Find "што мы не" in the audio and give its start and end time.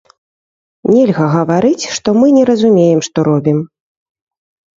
1.97-2.41